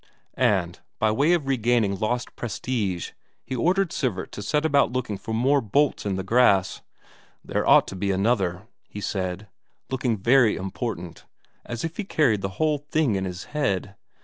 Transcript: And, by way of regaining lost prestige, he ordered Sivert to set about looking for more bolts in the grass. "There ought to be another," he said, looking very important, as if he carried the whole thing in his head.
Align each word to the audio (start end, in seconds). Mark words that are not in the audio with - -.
And, 0.33 0.79
by 0.97 1.11
way 1.11 1.33
of 1.33 1.45
regaining 1.45 1.95
lost 1.95 2.35
prestige, 2.35 3.11
he 3.45 3.55
ordered 3.55 3.91
Sivert 3.93 4.31
to 4.31 4.41
set 4.41 4.65
about 4.65 4.91
looking 4.91 5.15
for 5.15 5.31
more 5.31 5.61
bolts 5.61 6.07
in 6.07 6.15
the 6.15 6.23
grass. 6.23 6.81
"There 7.45 7.67
ought 7.69 7.85
to 7.89 7.95
be 7.95 8.09
another," 8.09 8.65
he 8.89 8.99
said, 8.99 9.47
looking 9.91 10.17
very 10.17 10.55
important, 10.55 11.27
as 11.65 11.83
if 11.83 11.97
he 11.97 12.03
carried 12.03 12.41
the 12.41 12.49
whole 12.57 12.79
thing 12.79 13.13
in 13.13 13.25
his 13.25 13.43
head. 13.53 13.93